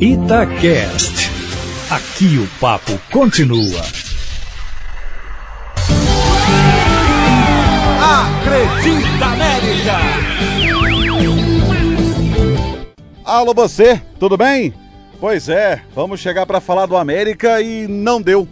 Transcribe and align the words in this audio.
Itacast. 0.00 1.28
Aqui 1.90 2.38
o 2.38 2.46
papo 2.60 2.96
continua. 3.10 3.82
Acredita 8.00 9.24
América! 9.24 9.98
Alô 13.24 13.52
você, 13.52 14.00
tudo 14.20 14.36
bem? 14.36 14.72
Pois 15.18 15.48
é, 15.48 15.82
vamos 15.92 16.20
chegar 16.20 16.46
para 16.46 16.60
falar 16.60 16.86
do 16.86 16.96
América 16.96 17.60
e 17.60 17.88
não 17.88 18.22
deu. 18.22 18.46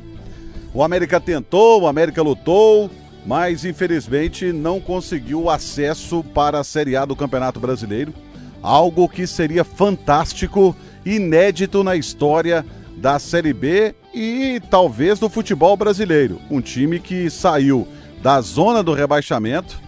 O 0.75 0.83
América 0.83 1.21
tentou, 1.21 1.83
o 1.83 1.87
América 1.87 2.23
lutou, 2.23 2.91
mas 3.25 3.65
infelizmente 3.65 4.53
não 4.53 4.81
conseguiu 4.81 5.49
acesso 5.49 6.25
para 6.35 6.59
a 6.59 6.65
Série 6.65 6.97
A 6.97 7.05
do 7.05 7.15
Campeonato 7.15 7.61
Brasileiro, 7.61 8.13
algo 8.63 9.09
que 9.09 9.27
seria 9.27 9.65
fantástico, 9.65 10.75
inédito 11.05 11.85
na 11.85 11.97
história 11.97 12.65
da 12.97 13.19
Série 13.19 13.53
B 13.53 13.95
e 14.15 14.61
talvez 14.71 15.19
do 15.19 15.29
futebol 15.29 15.77
brasileiro. 15.77 16.41
Um 16.51 16.61
time 16.61 16.99
que 16.99 17.29
saiu 17.29 17.87
da 18.23 18.41
zona 18.41 18.83
do 18.83 18.95
rebaixamento, 18.95 19.81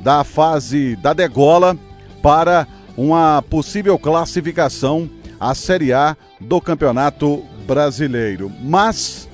da 0.00 0.24
fase 0.24 0.96
da 0.96 1.12
degola, 1.12 1.76
para 2.22 2.66
uma 2.96 3.42
possível 3.48 3.98
classificação 3.98 5.08
à 5.38 5.54
Série 5.54 5.92
A 5.92 6.16
do 6.40 6.60
Campeonato 6.60 7.44
Brasileiro. 7.66 8.50
Mas 8.62 9.28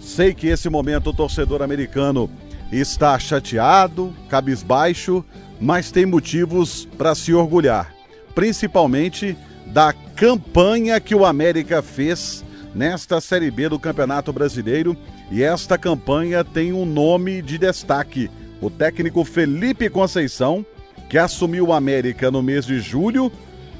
sei 0.00 0.34
que 0.34 0.48
esse 0.48 0.68
momento 0.68 1.10
o 1.10 1.14
torcedor 1.14 1.62
americano 1.62 2.28
está 2.72 3.18
chateado, 3.18 4.14
cabisbaixo, 4.28 5.24
mas 5.60 5.90
tem 5.90 6.06
motivos 6.06 6.86
para 6.98 7.14
se 7.14 7.32
orgulhar, 7.32 7.92
principalmente 8.34 9.36
da 9.66 9.92
campanha 9.92 11.00
que 11.00 11.14
o 11.14 11.24
América 11.24 11.82
fez 11.82 12.44
nesta 12.74 13.20
Série 13.20 13.50
B 13.50 13.68
do 13.68 13.78
Campeonato 13.78 14.32
Brasileiro. 14.32 14.96
E 15.30 15.42
esta 15.42 15.76
campanha 15.76 16.44
tem 16.44 16.72
um 16.72 16.84
nome 16.84 17.42
de 17.42 17.58
destaque: 17.58 18.30
o 18.60 18.70
técnico 18.70 19.24
Felipe 19.24 19.88
Conceição, 19.88 20.64
que 21.08 21.18
assumiu 21.18 21.68
o 21.68 21.72
América 21.72 22.30
no 22.30 22.42
mês 22.42 22.66
de 22.66 22.78
julho, 22.78 23.32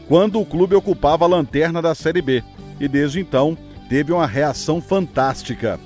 quando 0.09 0.41
o 0.41 0.47
clube 0.47 0.75
ocupava 0.75 1.25
a 1.25 1.29
lanterna 1.29 1.81
da 1.83 1.95
Série 1.95 2.23
B. 2.23 2.43
E 2.81 2.89
desde 2.89 3.21
então 3.21 3.57
teve 3.89 4.13
uma 4.13 4.27
reação 4.27 4.81
fantástica. 4.81 5.79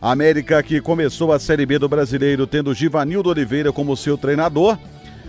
A 0.00 0.12
América, 0.12 0.62
que 0.62 0.80
começou 0.80 1.32
a 1.32 1.40
Série 1.40 1.66
B 1.66 1.78
do 1.78 1.88
Brasileiro 1.88 2.46
tendo 2.46 2.74
Givanildo 2.74 3.30
Oliveira 3.30 3.72
como 3.72 3.96
seu 3.96 4.16
treinador, 4.16 4.78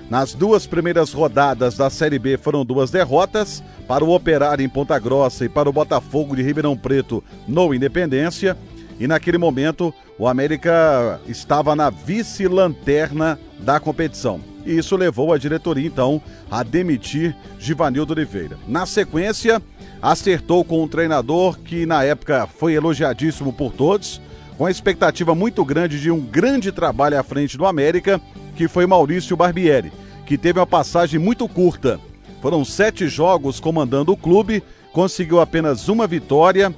nas 0.10 0.34
duas 0.34 0.66
primeiras 0.66 1.14
rodadas 1.14 1.78
da 1.78 1.90
Série 1.90 2.18
B 2.18 2.38
foram 2.38 2.66
duas 2.66 2.90
derrotas 2.90 3.64
para 3.88 4.04
o 4.04 4.14
Operário 4.14 4.66
em 4.66 4.70
Ponta 4.70 4.98
Grossa 4.98 5.46
e 5.46 5.50
para 5.50 5.70
o 5.70 5.74
Botafogo 5.74 6.36
de 6.36 6.42
Ribeirão 6.42 6.76
Preto 6.76 7.24
no 7.48 7.74
Independência. 7.74 8.58
E 9.00 9.08
naquele 9.08 9.38
momento 9.38 9.94
o 10.18 10.28
América 10.28 11.22
estava 11.28 11.76
na 11.76 11.90
vice-lanterna 11.90 13.40
da 13.60 13.80
competição. 13.80 14.42
E 14.66 14.78
isso 14.78 14.96
levou 14.98 15.32
a 15.32 15.38
diretoria 15.38 15.88
então 15.88 16.22
a 16.50 16.64
demitir 16.64 17.36
Givanildo 17.60 18.14
Oliveira. 18.14 18.58
Na 18.68 18.86
sequência, 18.86 19.62
acertou 20.02 20.66
com 20.66 20.84
um 20.84 20.88
treinador 20.88 21.58
que 21.60 21.86
na 21.86 22.04
época 22.04 22.48
foi 22.48 22.74
elogiadíssimo 22.74 23.54
por 23.54 23.72
todos, 23.72 24.20
com 24.58 24.66
a 24.66 24.72
expectativa 24.72 25.34
muito 25.34 25.64
grande 25.64 26.02
de 26.02 26.12
um 26.12 26.20
grande 26.20 26.72
trabalho 26.72 27.18
à 27.18 27.24
frente 27.24 27.58
do 27.58 27.66
América, 27.66 28.20
que 28.60 28.68
foi 28.68 28.86
Maurício 28.86 29.38
Barbieri, 29.38 29.90
que 30.26 30.38
teve 30.38 30.60
uma 30.60 30.68
passagem 30.68 31.18
muito 31.18 31.48
curta. 31.48 31.98
Foram 32.42 32.66
sete 32.66 33.08
jogos 33.08 33.58
comandando 33.58 34.12
o 34.12 34.18
clube, 34.18 34.62
conseguiu 34.92 35.40
apenas 35.40 35.88
uma 35.88 36.06
vitória 36.06 36.76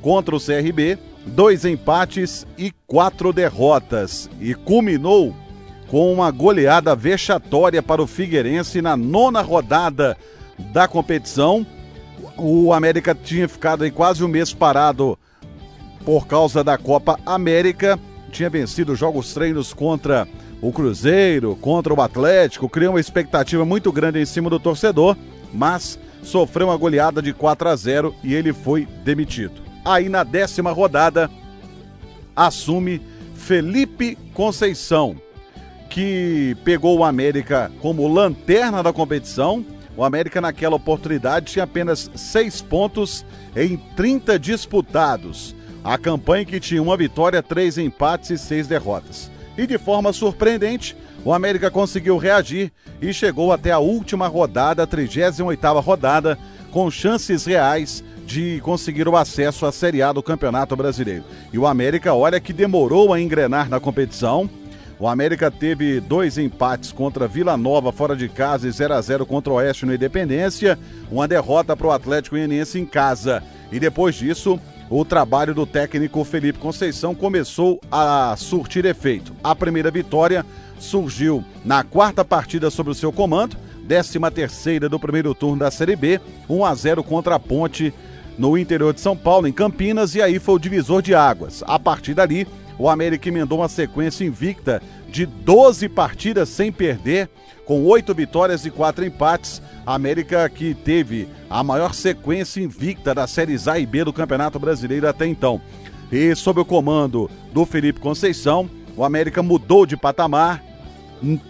contra 0.00 0.34
o 0.34 0.40
CRB, 0.40 0.96
dois 1.26 1.66
empates 1.66 2.46
e 2.56 2.72
quatro 2.86 3.30
derrotas. 3.30 4.30
E 4.40 4.54
culminou 4.54 5.36
com 5.88 6.10
uma 6.10 6.30
goleada 6.30 6.96
vexatória 6.96 7.82
para 7.82 8.00
o 8.00 8.06
Figueirense 8.06 8.80
na 8.80 8.96
nona 8.96 9.42
rodada 9.42 10.16
da 10.72 10.88
competição. 10.88 11.66
O 12.38 12.72
América 12.72 13.14
tinha 13.14 13.46
ficado 13.46 13.84
em 13.84 13.90
quase 13.90 14.24
um 14.24 14.28
mês 14.28 14.54
parado 14.54 15.18
por 16.06 16.26
causa 16.26 16.64
da 16.64 16.78
Copa 16.78 17.20
América, 17.26 18.00
tinha 18.32 18.48
vencido 18.48 18.96
jogos 18.96 19.34
treinos 19.34 19.74
contra 19.74 20.26
o 20.60 20.72
Cruzeiro, 20.72 21.56
contra 21.56 21.94
o 21.94 22.00
Atlético, 22.00 22.68
criou 22.68 22.94
uma 22.94 23.00
expectativa 23.00 23.64
muito 23.64 23.92
grande 23.92 24.20
em 24.20 24.26
cima 24.26 24.50
do 24.50 24.58
torcedor, 24.58 25.16
mas 25.52 25.98
sofreu 26.22 26.68
uma 26.68 26.76
goleada 26.76 27.22
de 27.22 27.32
4 27.32 27.68
a 27.68 27.76
0 27.76 28.14
e 28.24 28.34
ele 28.34 28.52
foi 28.52 28.86
demitido. 29.04 29.62
Aí 29.84 30.08
na 30.08 30.24
décima 30.24 30.72
rodada 30.72 31.30
assume 32.34 33.00
Felipe 33.34 34.18
Conceição, 34.34 35.16
que 35.88 36.56
pegou 36.64 36.98
o 36.98 37.04
América 37.04 37.70
como 37.80 38.12
lanterna 38.12 38.82
da 38.82 38.92
competição. 38.92 39.64
O 39.96 40.04
América, 40.04 40.40
naquela 40.40 40.76
oportunidade, 40.76 41.52
tinha 41.52 41.64
apenas 41.64 42.10
seis 42.14 42.60
pontos 42.60 43.24
em 43.56 43.76
30 43.96 44.38
disputados. 44.38 45.56
A 45.82 45.96
campanha 45.96 46.44
que 46.44 46.60
tinha 46.60 46.82
uma 46.82 46.96
vitória, 46.96 47.42
três 47.42 47.78
empates 47.78 48.30
e 48.30 48.38
seis 48.38 48.66
derrotas. 48.66 49.30
E 49.58 49.66
de 49.66 49.76
forma 49.76 50.12
surpreendente, 50.12 50.96
o 51.24 51.32
América 51.34 51.68
conseguiu 51.68 52.16
reagir 52.16 52.70
e 53.02 53.12
chegou 53.12 53.52
até 53.52 53.72
a 53.72 53.80
última 53.80 54.28
rodada, 54.28 54.84
a 54.84 54.86
38ª 54.86 55.82
rodada, 55.82 56.38
com 56.70 56.88
chances 56.88 57.44
reais 57.44 58.04
de 58.24 58.60
conseguir 58.60 59.08
o 59.08 59.16
acesso 59.16 59.66
à 59.66 59.72
Série 59.72 60.00
A 60.00 60.12
do 60.12 60.22
Campeonato 60.22 60.76
Brasileiro. 60.76 61.24
E 61.52 61.58
o 61.58 61.66
América, 61.66 62.14
olha 62.14 62.38
que 62.38 62.52
demorou 62.52 63.12
a 63.12 63.20
engrenar 63.20 63.68
na 63.68 63.80
competição. 63.80 64.48
O 64.96 65.08
América 65.08 65.50
teve 65.50 65.98
dois 65.98 66.38
empates 66.38 66.92
contra 66.92 67.26
Vila 67.26 67.56
Nova 67.56 67.90
fora 67.90 68.14
de 68.14 68.28
casa 68.28 68.68
e 68.68 68.70
0 68.70 68.94
a 68.94 69.00
0 69.00 69.26
contra 69.26 69.52
o 69.52 69.56
Oeste 69.56 69.84
no 69.84 69.94
Independência, 69.94 70.78
uma 71.10 71.26
derrota 71.26 71.76
para 71.76 71.86
o 71.88 71.92
Atlético 71.92 72.36
Goianiense 72.36 72.78
em 72.78 72.86
casa. 72.86 73.42
E 73.72 73.80
depois 73.80 74.14
disso, 74.14 74.60
o 74.90 75.04
trabalho 75.04 75.54
do 75.54 75.66
técnico 75.66 76.24
Felipe 76.24 76.58
Conceição 76.58 77.14
começou 77.14 77.80
a 77.90 78.34
surtir 78.36 78.84
efeito. 78.84 79.34
A 79.42 79.54
primeira 79.54 79.90
vitória 79.90 80.44
surgiu 80.78 81.44
na 81.64 81.82
quarta 81.84 82.24
partida 82.24 82.70
sob 82.70 82.90
o 82.90 82.94
seu 82.94 83.12
comando, 83.12 83.56
13 83.86 84.18
terceira 84.34 84.88
do 84.88 84.98
primeiro 84.98 85.34
turno 85.34 85.58
da 85.58 85.70
Série 85.70 85.96
B, 85.96 86.20
1 86.48 86.64
a 86.64 86.74
0 86.74 87.02
contra 87.02 87.34
a 87.34 87.40
Ponte 87.40 87.92
no 88.36 88.56
interior 88.56 88.94
de 88.94 89.00
São 89.00 89.16
Paulo, 89.16 89.48
em 89.48 89.52
Campinas, 89.52 90.14
e 90.14 90.22
aí 90.22 90.38
foi 90.38 90.54
o 90.54 90.58
divisor 90.58 91.02
de 91.02 91.14
águas. 91.14 91.64
A 91.66 91.78
partir 91.78 92.14
dali, 92.14 92.46
o 92.78 92.88
América 92.88 93.28
emendou 93.28 93.58
uma 93.58 93.68
sequência 93.68 94.24
invicta 94.24 94.80
de 95.08 95.26
12 95.26 95.88
partidas 95.88 96.48
sem 96.48 96.70
perder, 96.70 97.28
com 97.64 97.84
oito 97.84 98.14
vitórias 98.14 98.64
e 98.64 98.70
quatro 98.70 99.04
empates. 99.04 99.60
A 99.84 99.94
América 99.94 100.48
que 100.48 100.74
teve 100.74 101.28
a 101.50 101.62
maior 101.62 101.92
sequência 101.92 102.60
invicta 102.60 103.14
da 103.14 103.26
Séries 103.26 103.66
A 103.66 103.78
e 103.78 103.84
B 103.84 104.04
do 104.04 104.12
Campeonato 104.12 104.58
Brasileiro 104.58 105.08
até 105.08 105.26
então. 105.26 105.60
E 106.12 106.34
sob 106.34 106.60
o 106.60 106.64
comando 106.64 107.28
do 107.52 107.66
Felipe 107.66 108.00
Conceição, 108.00 108.70
o 108.96 109.04
América 109.04 109.42
mudou 109.42 109.84
de 109.84 109.96
patamar, 109.96 110.62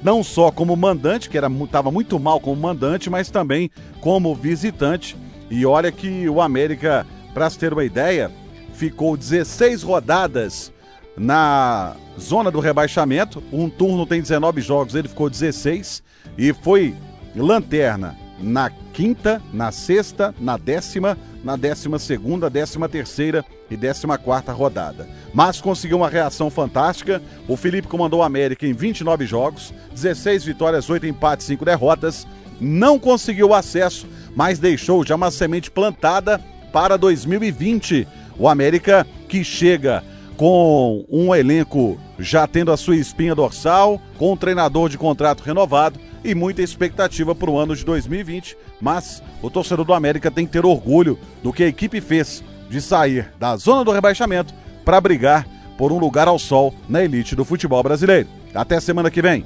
não 0.03 0.25
só 0.25 0.51
como 0.51 0.75
mandante, 0.77 1.29
que 1.29 1.37
estava 1.37 1.91
muito 1.91 2.19
mal 2.19 2.41
como 2.41 2.61
mandante, 2.61 3.11
mas 3.11 3.31
também 3.31 3.71
como 4.01 4.35
visitante. 4.35 5.17
E 5.51 5.65
olha 5.67 5.93
que 5.93 6.29
o 6.29 6.41
América, 6.41 7.07
para 7.35 7.49
se 7.51 7.59
ter 7.59 7.73
uma 7.73 7.85
ideia, 7.85 8.31
ficou 8.73 9.17
16 9.17 9.83
rodadas 9.83 10.73
na 11.19 11.97
zona 12.19 12.51
do 12.51 12.61
rebaixamento. 12.61 13.43
Um 13.53 13.69
turno 13.69 14.07
tem 14.07 14.21
19 14.21 14.61
jogos, 14.61 14.95
ele 14.95 15.09
ficou 15.09 15.29
16 15.29 16.03
e 16.37 16.53
foi 16.53 16.95
lanterna 17.35 18.17
na 18.41 18.71
quinta, 18.93 19.43
na 19.53 19.73
sexta, 19.73 20.35
na 20.41 20.57
décima, 20.57 21.19
na 21.43 21.57
décima 21.57 21.99
segunda, 21.99 22.49
décima 22.49 22.89
terceira 22.89 23.45
e 23.71 23.77
décima 23.77 24.17
quarta 24.17 24.53
rodada. 24.53 25.09
Mas 25.35 25.61
conseguiu 25.61 25.99
uma 25.99 26.09
reação 26.09 26.51
fantástica. 26.51 27.21
O 27.47 27.57
Felipe 27.57 27.89
comandou 27.89 28.23
a 28.23 28.27
América 28.27 28.67
em 28.67 28.73
29 28.73 29.27
jogos, 29.27 29.75
16 29.93 30.45
vitórias, 30.45 30.89
8 30.89 31.07
empates, 31.07 31.47
5 31.47 31.65
derrotas. 31.65 32.27
Não 32.61 32.99
conseguiu 32.99 33.55
acesso, 33.55 34.07
mas 34.35 34.59
deixou 34.59 35.05
já 35.05 35.15
uma 35.15 35.31
semente 35.31 35.71
plantada 35.71 36.41
para 36.73 36.97
2020. 36.97 38.07
O 38.39 38.49
América 38.49 39.07
que 39.29 39.43
chega 39.43 40.03
com 40.39 41.05
um 41.11 41.35
elenco 41.35 41.99
já 42.17 42.47
tendo 42.47 42.71
a 42.71 42.77
sua 42.77 42.95
espinha 42.95 43.35
dorsal, 43.35 44.01
com 44.17 44.33
um 44.33 44.37
treinador 44.37 44.89
de 44.89 44.97
contrato 44.97 45.43
renovado 45.43 45.99
e 46.25 46.33
muita 46.33 46.63
expectativa 46.63 47.35
para 47.35 47.51
o 47.51 47.59
ano 47.59 47.75
de 47.75 47.85
2020. 47.85 48.57
Mas 48.81 49.21
o 49.43 49.51
torcedor 49.51 49.85
do 49.85 49.93
América 49.93 50.31
tem 50.31 50.47
que 50.47 50.53
ter 50.53 50.65
orgulho 50.65 51.19
do 51.43 51.53
que 51.53 51.65
a 51.65 51.67
equipe 51.67 52.01
fez 52.01 52.43
de 52.71 52.81
sair 52.81 53.33
da 53.39 53.57
zona 53.57 53.85
do 53.85 53.91
rebaixamento 53.91 54.55
para 54.85 55.01
brigar 55.01 55.45
por 55.77 55.91
um 55.91 55.99
lugar 55.99 56.29
ao 56.29 56.39
sol 56.39 56.73
na 56.89 57.03
elite 57.03 57.35
do 57.35 57.45
futebol 57.45 57.83
brasileiro. 57.83 58.29
Até 58.55 58.79
semana 58.79 59.11
que 59.11 59.21
vem. 59.21 59.45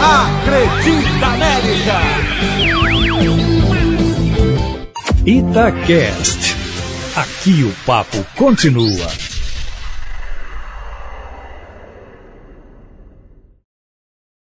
Acredita 0.00 1.26
América! 1.26 2.00
Itacast. 5.26 6.41
Aqui 7.14 7.62
o 7.62 7.70
papo 7.84 8.24
continua. 8.36 9.06